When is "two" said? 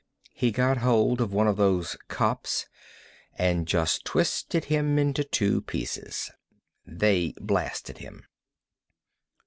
5.23-5.61